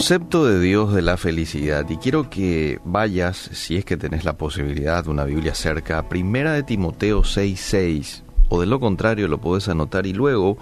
concepto 0.00 0.46
de 0.46 0.58
Dios 0.60 0.94
de 0.94 1.02
la 1.02 1.18
felicidad 1.18 1.84
y 1.90 1.98
quiero 1.98 2.30
que 2.30 2.80
vayas, 2.86 3.36
si 3.52 3.76
es 3.76 3.84
que 3.84 3.98
tenés 3.98 4.24
la 4.24 4.32
posibilidad, 4.32 5.06
una 5.08 5.24
Biblia 5.24 5.54
cerca, 5.54 5.98
a 5.98 6.08
Primera 6.08 6.54
de 6.54 6.62
Timoteo 6.62 7.22
6:6 7.22 8.22
o 8.48 8.62
de 8.62 8.66
lo 8.66 8.80
contrario 8.80 9.28
lo 9.28 9.42
puedes 9.42 9.68
anotar 9.68 10.06
y 10.06 10.14
luego 10.14 10.56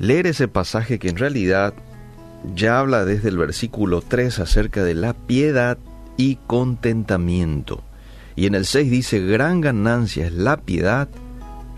leer 0.00 0.26
ese 0.26 0.48
pasaje 0.48 0.98
que 0.98 1.08
en 1.08 1.18
realidad 1.18 1.72
ya 2.56 2.80
habla 2.80 3.04
desde 3.04 3.28
el 3.28 3.38
versículo 3.38 4.00
3 4.00 4.40
acerca 4.40 4.82
de 4.82 4.94
la 4.94 5.12
piedad 5.12 5.78
y 6.16 6.34
contentamiento. 6.48 7.84
Y 8.34 8.46
en 8.46 8.56
el 8.56 8.66
6 8.66 8.90
dice, 8.90 9.20
gran 9.20 9.60
ganancia 9.60 10.26
es 10.26 10.32
la 10.32 10.56
piedad 10.56 11.08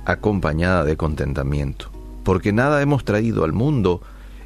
acompañada 0.07 0.85
de 0.85 0.97
contentamiento, 0.97 1.91
porque 2.25 2.55
nada 2.55 2.81
hemos 2.81 3.05
traído 3.05 3.45
al 3.45 3.53
mundo 3.53 4.01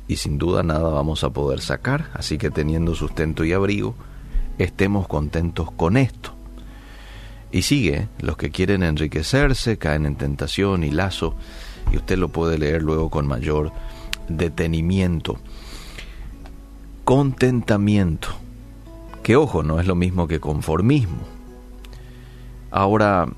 y 0.07 0.17
sin 0.17 0.39
duda 0.39 0.63
nada 0.63 0.91
vamos 0.91 1.25
a 1.25 1.31
poder 1.31 1.61
sacar, 1.61 2.11
así 2.15 2.39
que 2.39 2.51
teniendo 2.51 2.95
sustento 2.95 3.45
y 3.45 3.53
abrigo, 3.53 3.95
estemos 4.59 5.09
contentos 5.09 5.71
con 5.71 5.97
esto. 5.97 6.35
Y 7.51 7.63
sigue, 7.63 8.09
los 8.19 8.37
que 8.37 8.51
quieren 8.51 8.83
enriquecerse 8.83 9.79
caen 9.79 10.07
en 10.07 10.17
tentación 10.17 10.85
y 10.85 10.91
lazo, 10.91 11.37
y 11.93 11.97
usted 11.97 12.19
lo 12.19 12.29
puede 12.29 12.59
leer 12.59 12.83
luego 12.83 13.11
con 13.11 13.27
mayor 13.27 13.73
detenimiento. 14.29 15.39
Contentamiento, 17.05 18.29
que 19.23 19.37
ojo, 19.37 19.63
no 19.63 19.79
es 19.79 19.87
lo 19.87 19.95
mismo 19.95 20.27
que 20.27 20.41
conformismo. 20.41 21.23
Ahora, 22.71 23.29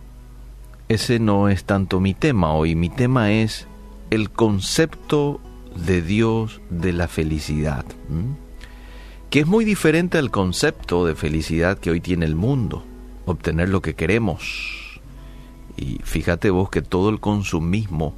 ese 0.88 1.18
no 1.18 1.48
es 1.48 1.64
tanto 1.64 2.00
mi 2.00 2.14
tema 2.14 2.54
hoy, 2.54 2.74
mi 2.74 2.88
tema 2.88 3.32
es 3.32 3.66
el 4.10 4.30
concepto 4.30 5.40
de 5.76 6.02
Dios 6.02 6.60
de 6.70 6.92
la 6.92 7.08
felicidad, 7.08 7.84
que 9.30 9.40
es 9.40 9.46
muy 9.46 9.64
diferente 9.64 10.18
al 10.18 10.30
concepto 10.30 11.06
de 11.06 11.14
felicidad 11.14 11.78
que 11.78 11.90
hoy 11.90 12.00
tiene 12.00 12.26
el 12.26 12.36
mundo, 12.36 12.84
obtener 13.26 13.68
lo 13.68 13.82
que 13.82 13.94
queremos. 13.94 15.00
Y 15.76 15.98
fíjate 16.02 16.50
vos 16.50 16.70
que 16.70 16.82
todo 16.82 17.10
el 17.10 17.20
consumismo 17.20 18.14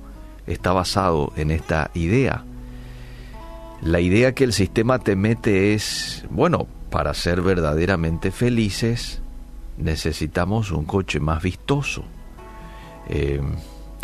está 0.46 0.72
basado 0.72 1.32
en 1.36 1.50
esta 1.50 1.90
idea. 1.94 2.44
La 3.82 4.00
idea 4.00 4.34
que 4.34 4.44
el 4.44 4.52
sistema 4.52 4.98
te 4.98 5.16
mete 5.16 5.74
es, 5.74 6.24
bueno, 6.30 6.66
para 6.90 7.14
ser 7.14 7.42
verdaderamente 7.42 8.30
felices 8.30 9.20
necesitamos 9.76 10.72
un 10.72 10.84
coche 10.84 11.20
más 11.20 11.42
vistoso. 11.42 12.04
Eh, 13.08 13.40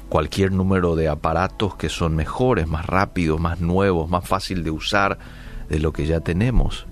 cualquier 0.08 0.52
número 0.52 0.96
de 0.96 1.08
aparatos 1.08 1.76
que 1.76 1.88
son 1.88 2.14
mejores, 2.14 2.68
más 2.68 2.86
rápidos, 2.86 3.40
más 3.40 3.60
nuevos, 3.60 4.08
más 4.08 4.26
fácil 4.26 4.62
de 4.62 4.70
usar 4.70 5.18
de 5.68 5.78
lo 5.78 5.92
que 5.92 6.06
ya 6.06 6.20
tenemos. 6.20 6.86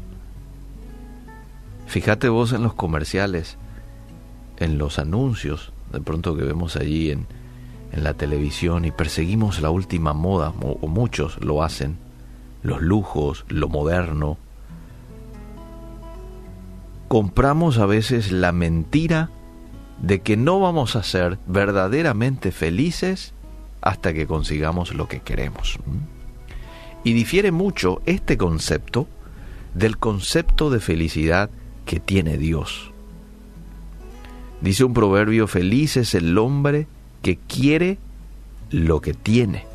Fíjate 1.86 2.28
vos 2.28 2.52
en 2.52 2.62
los 2.62 2.74
comerciales, 2.74 3.58
en 4.58 4.78
los 4.78 4.98
anuncios, 4.98 5.72
de 5.92 6.00
pronto 6.00 6.36
que 6.36 6.42
vemos 6.42 6.76
allí 6.76 7.10
en, 7.10 7.26
en 7.92 8.04
la 8.04 8.14
televisión 8.14 8.84
y 8.84 8.90
perseguimos 8.90 9.60
la 9.60 9.70
última 9.70 10.14
moda, 10.14 10.52
o 10.60 10.86
muchos 10.88 11.38
lo 11.44 11.62
hacen, 11.62 11.98
los 12.62 12.80
lujos, 12.80 13.44
lo 13.48 13.68
moderno. 13.68 14.38
Compramos 17.08 17.78
a 17.78 17.86
veces 17.86 18.32
la 18.32 18.52
mentira 18.52 19.28
de 20.02 20.20
que 20.20 20.36
no 20.36 20.60
vamos 20.60 20.96
a 20.96 21.02
ser 21.02 21.38
verdaderamente 21.46 22.52
felices 22.52 23.32
hasta 23.80 24.12
que 24.12 24.26
consigamos 24.26 24.92
lo 24.94 25.08
que 25.08 25.20
queremos. 25.20 25.78
Y 27.04 27.14
difiere 27.14 27.50
mucho 27.52 28.02
este 28.04 28.36
concepto 28.36 29.08
del 29.74 29.98
concepto 29.98 30.70
de 30.70 30.80
felicidad 30.80 31.50
que 31.86 31.98
tiene 31.98 32.36
Dios. 32.36 32.90
Dice 34.60 34.84
un 34.84 34.94
proverbio, 34.94 35.46
feliz 35.46 35.96
es 35.96 36.14
el 36.14 36.36
hombre 36.36 36.86
que 37.22 37.36
quiere 37.36 37.98
lo 38.70 39.00
que 39.00 39.14
tiene. 39.14 39.66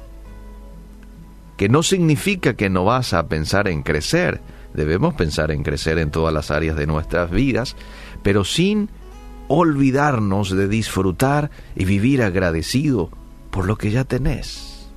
Que 1.58 1.68
no 1.68 1.84
significa 1.84 2.56
que 2.56 2.70
no 2.70 2.86
vas 2.86 3.14
a 3.14 3.28
pensar 3.28 3.68
en 3.68 3.82
crecer. 3.82 4.40
Debemos 4.74 5.14
pensar 5.16 5.52
en 5.52 5.64
crecer 5.64 5.98
en 5.98 6.12
todas 6.12 6.34
las 6.34 6.52
áreas 6.52 6.76
de 6.78 6.88
nuestras 6.88 7.32
vidas, 7.32 7.76
pero 8.24 8.46
sin 8.46 8.90
olvidarnos 9.48 10.50
de 10.50 10.68
disfrutar 10.68 11.52
y 11.76 11.86
vivir 11.86 12.22
agradecido 12.22 13.10
por 13.52 13.66
lo 13.66 13.78
que 13.78 13.92
ya 13.92 14.04
tenés. 14.04 14.90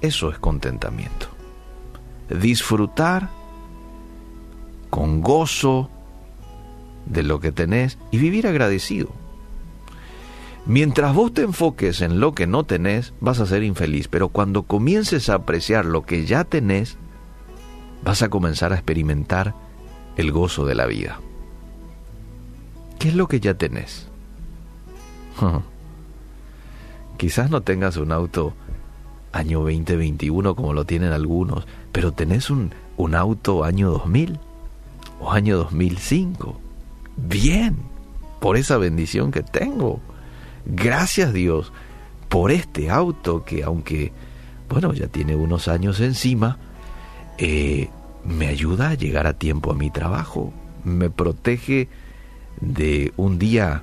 Eso 0.00 0.30
es 0.30 0.38
contentamiento. 0.38 1.28
Disfrutar 2.28 3.30
con 4.90 5.20
gozo 5.20 5.90
de 7.06 7.22
lo 7.22 7.40
que 7.40 7.52
tenés 7.52 7.98
y 8.10 8.18
vivir 8.18 8.46
agradecido. 8.46 9.10
Mientras 10.66 11.14
vos 11.14 11.32
te 11.32 11.42
enfoques 11.42 12.00
en 12.00 12.18
lo 12.18 12.34
que 12.34 12.48
no 12.48 12.64
tenés, 12.64 13.14
vas 13.20 13.38
a 13.38 13.46
ser 13.46 13.62
infeliz, 13.62 14.08
pero 14.08 14.30
cuando 14.30 14.64
comiences 14.64 15.28
a 15.28 15.34
apreciar 15.34 15.84
lo 15.84 16.02
que 16.02 16.26
ya 16.26 16.42
tenés, 16.42 16.98
vas 18.04 18.22
a 18.22 18.28
comenzar 18.28 18.72
a 18.72 18.74
experimentar 18.74 19.54
el 20.16 20.32
gozo 20.32 20.66
de 20.66 20.74
la 20.74 20.86
vida. 20.86 21.20
¿Qué 22.98 23.08
es 23.08 23.14
lo 23.14 23.28
que 23.28 23.40
ya 23.40 23.54
tenés? 23.54 24.08
Quizás 27.16 27.50
no 27.50 27.62
tengas 27.62 27.96
un 27.96 28.12
auto 28.12 28.54
año 29.32 29.60
2021 29.60 30.54
como 30.54 30.72
lo 30.72 30.84
tienen 30.84 31.12
algunos, 31.12 31.66
pero 31.92 32.12
tenés 32.12 32.50
un, 32.50 32.72
un 32.96 33.14
auto 33.14 33.64
año 33.64 33.90
2000 33.90 34.38
o 35.20 35.32
año 35.32 35.56
2005. 35.58 36.60
Bien, 37.16 37.76
por 38.40 38.56
esa 38.56 38.76
bendición 38.76 39.30
que 39.30 39.42
tengo. 39.42 40.00
Gracias 40.66 41.32
Dios 41.32 41.72
por 42.28 42.50
este 42.50 42.90
auto 42.90 43.44
que 43.44 43.62
aunque, 43.62 44.12
bueno, 44.68 44.92
ya 44.92 45.06
tiene 45.06 45.36
unos 45.36 45.68
años 45.68 46.00
encima, 46.00 46.58
eh, 47.38 47.88
me 48.24 48.48
ayuda 48.48 48.90
a 48.90 48.94
llegar 48.94 49.26
a 49.26 49.38
tiempo 49.38 49.70
a 49.70 49.74
mi 49.74 49.90
trabajo, 49.90 50.52
me 50.84 51.08
protege 51.08 51.88
de 52.60 53.12
un 53.16 53.38
día 53.38 53.82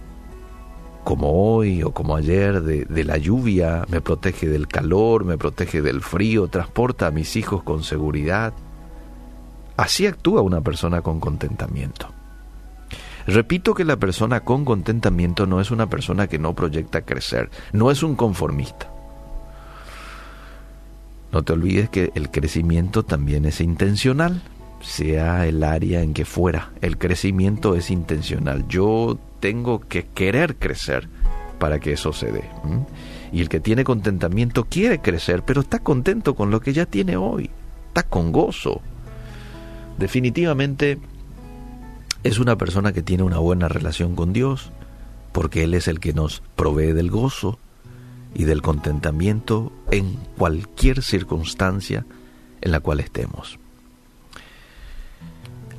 como 1.03 1.55
hoy 1.55 1.83
o 1.83 1.91
como 1.91 2.15
ayer, 2.15 2.61
de, 2.61 3.03
la 3.03 3.17
lluvia, 3.17 3.85
me 3.89 4.01
protege 4.01 4.47
del 4.47 4.67
calor, 4.67 5.25
me 5.25 5.37
protege 5.37 5.81
del 5.81 6.01
frío, 6.01 6.47
transporta 6.47 7.07
a 7.07 7.11
mis 7.11 7.35
hijos 7.35 7.63
con 7.63 7.83
seguridad. 7.83 8.53
Así 9.75 10.07
actúa 10.07 10.41
una 10.41 10.61
persona 10.61 11.01
con 11.01 11.19
contentamiento. 11.19 12.07
Repito 13.27 13.73
que 13.73 13.85
la 13.85 13.97
persona 13.97 14.41
con 14.41 14.65
contentamiento 14.65 15.45
no 15.45 15.61
es 15.61 15.71
una 15.71 15.89
persona 15.89 16.27
que 16.27 16.39
no 16.39 16.53
proyecta 16.53 17.01
crecer, 17.01 17.49
no 17.71 17.91
es 17.91 18.03
un 18.03 18.15
conformista. 18.15 18.89
No 21.31 21.41
te 21.41 21.53
olvides 21.53 21.89
que 21.89 22.11
el 22.15 22.29
crecimiento 22.29 23.03
también 23.03 23.45
es 23.45 23.59
intencional 23.59 24.41
sea 24.83 25.47
el 25.47 25.63
área 25.63 26.01
en 26.01 26.13
que 26.13 26.25
fuera. 26.25 26.71
El 26.81 26.97
crecimiento 26.97 27.75
es 27.75 27.89
intencional. 27.89 28.67
Yo 28.67 29.17
tengo 29.39 29.79
que 29.79 30.05
querer 30.05 30.57
crecer 30.57 31.07
para 31.57 31.79
que 31.79 31.93
eso 31.93 32.13
se 32.13 32.31
dé. 32.31 32.43
Y 33.31 33.41
el 33.41 33.49
que 33.49 33.59
tiene 33.59 33.83
contentamiento 33.83 34.65
quiere 34.65 34.99
crecer, 34.99 35.43
pero 35.43 35.61
está 35.61 35.79
contento 35.79 36.35
con 36.35 36.51
lo 36.51 36.59
que 36.59 36.73
ya 36.73 36.85
tiene 36.85 37.17
hoy. 37.17 37.49
Está 37.87 38.03
con 38.03 38.31
gozo. 38.31 38.81
Definitivamente 39.97 40.99
es 42.23 42.39
una 42.39 42.57
persona 42.57 42.93
que 42.93 43.01
tiene 43.01 43.23
una 43.23 43.39
buena 43.39 43.69
relación 43.69 44.15
con 44.15 44.33
Dios, 44.33 44.71
porque 45.31 45.63
Él 45.63 45.73
es 45.73 45.87
el 45.87 45.99
que 45.99 46.13
nos 46.13 46.43
provee 46.55 46.93
del 46.93 47.09
gozo 47.09 47.57
y 48.35 48.43
del 48.43 48.61
contentamiento 48.61 49.71
en 49.91 50.17
cualquier 50.37 51.01
circunstancia 51.01 52.05
en 52.61 52.71
la 52.71 52.79
cual 52.79 52.99
estemos. 52.99 53.59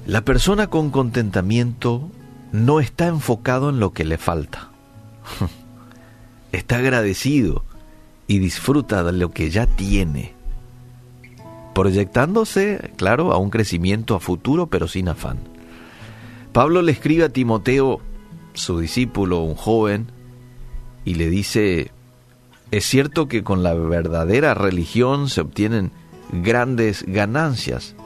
La 0.07 0.23
persona 0.23 0.67
con 0.67 0.91
contentamiento 0.91 2.11
no 2.53 2.79
está 2.79 3.07
enfocado 3.07 3.71
en 3.71 3.81
lo 3.81 3.95
que 3.95 4.05
le 4.05 4.19
falta. 4.19 4.69
Está 6.53 6.77
agradecido 6.77 7.65
y 8.27 8.39
disfruta 8.39 9.03
de 9.03 9.13
lo 9.13 9.31
que 9.31 9.51
ya 9.51 9.67
tiene, 9.67 10.35
proyectándose, 11.75 12.93
claro, 12.97 13.33
a 13.33 13.39
un 13.39 13.51
crecimiento 13.51 14.15
a 14.15 14.21
futuro, 14.21 14.69
pero 14.69 14.87
sin 14.87 15.09
afán. 15.09 15.39
Pablo 16.53 16.83
le 16.83 16.93
escribe 16.93 17.25
a 17.25 17.31
Timoteo, 17.31 18.01
su 18.53 18.79
discípulo, 18.79 19.41
un 19.41 19.57
joven, 19.57 20.13
y 21.05 21.15
le 21.15 21.29
dice, 21.29 21.91
es 22.71 22.85
cierto 22.85 23.27
que 23.27 23.43
con 23.43 23.63
la 23.63 23.75
verdadera 23.75 24.55
religión 24.55 25.29
se 25.29 25.41
obtienen 25.41 25.91
grandes 26.31 27.05
ganancias, 27.09 27.97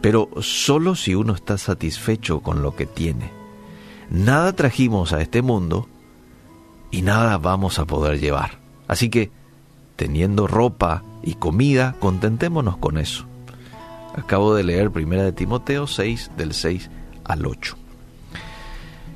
pero 0.00 0.30
solo 0.40 0.94
si 0.94 1.14
uno 1.14 1.34
está 1.34 1.58
satisfecho 1.58 2.40
con 2.40 2.62
lo 2.62 2.76
que 2.76 2.86
tiene. 2.86 3.30
Nada 4.10 4.52
trajimos 4.54 5.12
a 5.12 5.20
este 5.20 5.42
mundo 5.42 5.88
y 6.90 7.02
nada 7.02 7.38
vamos 7.38 7.78
a 7.78 7.84
poder 7.86 8.20
llevar. 8.20 8.58
Así 8.88 9.10
que, 9.10 9.30
teniendo 9.96 10.46
ropa 10.46 11.02
y 11.22 11.34
comida, 11.34 11.96
contentémonos 11.98 12.76
con 12.76 12.98
eso. 12.98 13.26
Acabo 14.14 14.54
de 14.54 14.64
leer 14.64 14.90
Primera 14.90 15.24
de 15.24 15.32
Timoteo 15.32 15.86
6 15.86 16.30
del 16.36 16.54
6 16.54 16.90
al 17.24 17.46
8. 17.46 17.76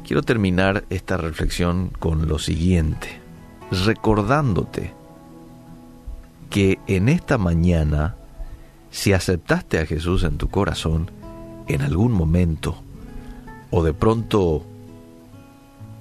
Quiero 0.05 0.23
terminar 0.23 0.85
esta 0.91 1.17
reflexión 1.17 1.91
con 1.99 2.27
lo 2.27 2.39
siguiente, 2.41 3.21
recordándote 3.71 4.93
que 6.51 6.81
en 6.89 7.09
esta 7.09 7.39
mañana, 7.39 8.17
si 8.91 9.13
aceptaste 9.13 9.79
a 9.79 9.87
Jesús 9.87 10.25
en 10.25 10.39
tu 10.39 10.49
corazón, 10.49 11.11
en 11.69 11.83
algún 11.83 12.13
momento, 12.13 12.83
o 13.71 13.85
de 13.85 13.93
pronto 13.93 14.65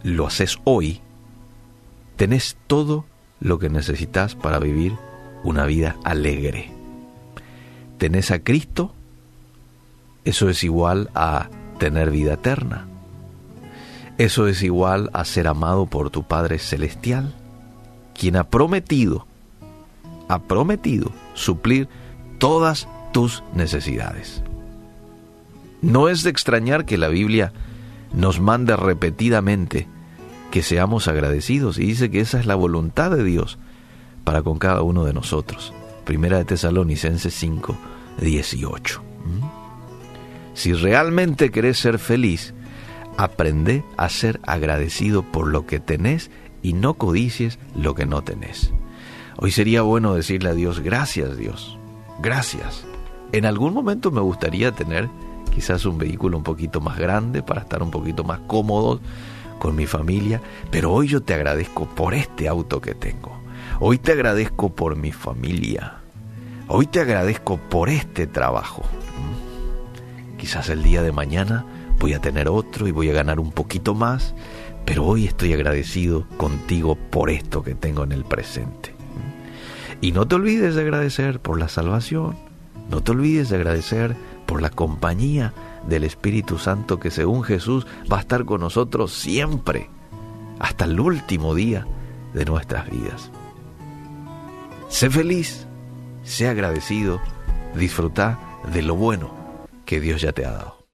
lo 0.03 0.27
haces 0.27 0.57
hoy, 0.63 1.01
tenés 2.15 2.57
todo 2.67 3.05
lo 3.39 3.59
que 3.59 3.69
necesitas 3.69 4.35
para 4.35 4.59
vivir 4.59 4.93
una 5.43 5.65
vida 5.65 5.95
alegre. 6.03 6.71
Tenés 7.97 8.31
a 8.31 8.39
Cristo, 8.39 8.93
eso 10.25 10.49
es 10.49 10.63
igual 10.63 11.09
a 11.15 11.49
tener 11.77 12.11
vida 12.11 12.33
eterna. 12.33 12.87
Eso 14.17 14.47
es 14.47 14.63
igual 14.63 15.09
a 15.13 15.23
ser 15.23 15.47
amado 15.47 15.85
por 15.85 16.09
tu 16.09 16.23
Padre 16.23 16.59
Celestial, 16.59 17.33
quien 18.13 18.35
ha 18.35 18.43
prometido, 18.43 19.25
ha 20.27 20.39
prometido 20.39 21.11
suplir 21.35 21.87
todas 22.39 22.87
tus 23.11 23.43
necesidades. 23.53 24.41
No 25.81 26.09
es 26.09 26.23
de 26.23 26.29
extrañar 26.29 26.85
que 26.85 26.97
la 26.97 27.07
Biblia 27.07 27.53
nos 28.13 28.39
mande 28.39 28.75
repetidamente 28.75 29.87
que 30.51 30.63
seamos 30.63 31.07
agradecidos 31.07 31.77
y 31.77 31.85
dice 31.85 32.09
que 32.09 32.21
esa 32.21 32.39
es 32.39 32.45
la 32.45 32.55
voluntad 32.55 33.11
de 33.11 33.23
Dios 33.23 33.59
para 34.23 34.41
con 34.41 34.57
cada 34.57 34.81
uno 34.81 35.05
de 35.05 35.13
nosotros. 35.13 35.73
Primera 36.05 36.37
de 36.37 36.45
Tesalonicenses 36.45 37.33
5, 37.35 37.77
18. 38.19 39.01
¿Mm? 39.01 39.45
Si 40.55 40.73
realmente 40.73 41.51
querés 41.51 41.77
ser 41.77 41.99
feliz, 41.99 42.53
aprende 43.17 43.83
a 43.95 44.09
ser 44.09 44.39
agradecido 44.43 45.23
por 45.23 45.47
lo 45.47 45.65
que 45.65 45.79
tenés 45.79 46.31
y 46.61 46.73
no 46.73 46.95
codicies 46.95 47.59
lo 47.75 47.95
que 47.95 48.05
no 48.05 48.23
tenés. 48.23 48.73
Hoy 49.37 49.51
sería 49.51 49.83
bueno 49.83 50.15
decirle 50.15 50.49
a 50.49 50.53
Dios, 50.53 50.81
gracias 50.81 51.37
Dios, 51.37 51.78
gracias. 52.21 52.85
En 53.31 53.45
algún 53.45 53.73
momento 53.73 54.11
me 54.11 54.21
gustaría 54.21 54.71
tener 54.71 55.09
quizás 55.53 55.85
un 55.85 55.97
vehículo 55.97 56.37
un 56.37 56.43
poquito 56.43 56.81
más 56.81 56.97
grande 56.97 57.43
para 57.43 57.61
estar 57.61 57.83
un 57.83 57.91
poquito 57.91 58.23
más 58.23 58.39
cómodo 58.47 58.99
con 59.59 59.75
mi 59.75 59.85
familia, 59.85 60.41
pero 60.71 60.91
hoy 60.91 61.07
yo 61.07 61.21
te 61.21 61.33
agradezco 61.33 61.85
por 61.85 62.13
este 62.13 62.47
auto 62.47 62.81
que 62.81 62.95
tengo. 62.95 63.37
Hoy 63.79 63.97
te 63.97 64.13
agradezco 64.13 64.69
por 64.69 64.95
mi 64.95 65.11
familia. 65.11 65.97
Hoy 66.67 66.85
te 66.85 67.01
agradezco 67.01 67.57
por 67.57 67.89
este 67.89 68.27
trabajo. 68.27 68.83
¿Mm? 68.83 70.37
Quizás 70.37 70.69
el 70.69 70.83
día 70.83 71.01
de 71.01 71.11
mañana 71.11 71.65
voy 71.99 72.13
a 72.13 72.19
tener 72.19 72.47
otro 72.47 72.87
y 72.87 72.91
voy 72.91 73.09
a 73.09 73.13
ganar 73.13 73.39
un 73.39 73.51
poquito 73.51 73.93
más, 73.93 74.33
pero 74.85 75.05
hoy 75.05 75.25
estoy 75.25 75.53
agradecido 75.53 76.25
contigo 76.37 76.95
por 76.95 77.29
esto 77.29 77.63
que 77.63 77.75
tengo 77.75 78.03
en 78.03 78.11
el 78.11 78.23
presente. 78.23 78.98
Y 80.01 80.11
no 80.11 80.27
te 80.27 80.35
olvides 80.35 80.75
de 80.75 80.81
agradecer 80.81 81.39
por 81.39 81.59
la 81.59 81.67
salvación, 81.67 82.37
no 82.89 83.01
te 83.01 83.11
olvides 83.11 83.49
de 83.49 83.57
agradecer 83.57 84.15
por 84.45 84.61
la 84.61 84.69
compañía 84.69 85.53
del 85.87 86.03
Espíritu 86.03 86.57
Santo 86.57 86.99
que 86.99 87.11
según 87.11 87.43
Jesús 87.43 87.85
va 88.11 88.17
a 88.17 88.21
estar 88.21 88.45
con 88.45 88.61
nosotros 88.61 89.13
siempre, 89.13 89.89
hasta 90.59 90.85
el 90.85 90.99
último 90.99 91.53
día 91.53 91.85
de 92.33 92.45
nuestras 92.45 92.89
vidas. 92.89 93.31
Sé 94.87 95.09
feliz, 95.09 95.67
sé 96.23 96.47
agradecido, 96.47 97.21
disfruta 97.75 98.39
de 98.73 98.81
lo 98.81 98.95
bueno 98.95 99.31
que 99.85 99.99
Dios 99.99 100.21
ya 100.21 100.31
te 100.31 100.45
ha 100.45 100.51
dado. 100.51 100.78